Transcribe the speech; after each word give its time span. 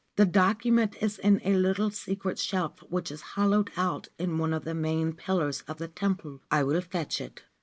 The 0.15 0.25
document 0.25 0.95
is 0.99 1.19
in 1.19 1.41
a 1.43 1.53
little 1.55 1.91
secret 1.91 2.39
shelf 2.39 2.79
which 2.89 3.11
is 3.11 3.21
hollowed 3.37 3.69
out 3.77 4.07
in 4.17 4.39
one 4.39 4.51
of 4.51 4.63
the 4.65 4.73
main 4.73 5.13
pillars 5.13 5.61
of 5.67 5.77
the 5.77 5.87
temple. 5.89 6.41
I 6.49 6.63
will 6.63 6.81
fetch 6.81 7.21
it.' 7.21 7.43